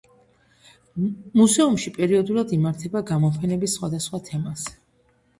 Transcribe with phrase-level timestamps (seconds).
[1.39, 4.73] მუზეუმში პერიოდულად იმართება გამოფენები სხვადასხვა თემაზე.